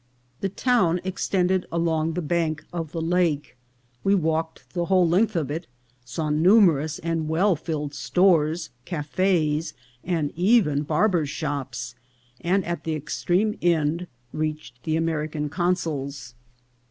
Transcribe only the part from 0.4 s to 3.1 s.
town extended along the bank of the